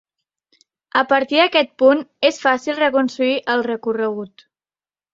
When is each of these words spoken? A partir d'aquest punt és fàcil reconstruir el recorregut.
A 1.01 1.03
partir 1.11 1.37
d'aquest 1.41 1.69
punt 1.83 2.03
és 2.33 2.41
fàcil 2.47 2.83
reconstruir 2.83 3.39
el 3.57 3.67
recorregut. 3.73 4.51